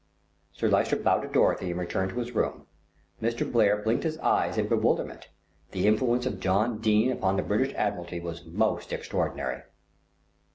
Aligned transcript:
Sir 0.53 0.67
Lyster 0.67 0.95
bowed 0.95 1.21
to 1.21 1.27
Dorothy 1.27 1.69
and 1.69 1.79
returned 1.79 2.09
to 2.09 2.17
his 2.17 2.31
room. 2.31 2.65
Mr. 3.21 3.45
Blair 3.51 3.77
blinked 3.77 4.03
his 4.03 4.17
eyes 4.17 4.57
in 4.57 4.67
bewilderment; 4.67 5.27
the 5.73 5.85
influence 5.85 6.25
of 6.25 6.39
John 6.39 6.79
Dene 6.79 7.11
upon 7.11 7.37
the 7.37 7.43
British 7.43 7.71
Admiralty 7.75 8.19
was 8.19 8.43
most 8.47 8.91
extraordinary. 8.91 9.61